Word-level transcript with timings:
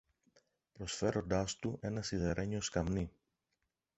προσφέροντάς 0.73 1.55
του 1.55 1.77
ένα 1.81 2.01
σιδερένιο 2.01 2.61
σκαμνί. 2.61 3.11